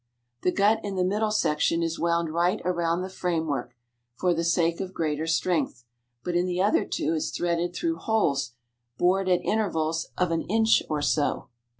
The 0.41 0.51
gut 0.51 0.83
in 0.83 0.95
the 0.95 1.03
middle 1.03 1.29
section 1.29 1.83
is 1.83 1.99
wound 1.99 2.31
right 2.33 2.59
around 2.65 3.03
the 3.03 3.07
framework 3.09 3.75
for 4.15 4.33
the 4.33 4.43
sake 4.43 4.79
of 4.79 4.95
greater 4.95 5.27
strength, 5.27 5.83
but 6.23 6.33
in 6.35 6.47
the 6.47 6.59
other 6.59 6.85
two 6.85 7.13
is 7.13 7.29
threaded 7.29 7.75
through 7.75 7.97
holes 7.97 8.55
bored 8.97 9.29
at 9.29 9.43
intervals 9.45 10.07
of 10.17 10.31
an 10.31 10.41
inch 10.49 10.81
or 10.89 11.03
so. 11.03 11.49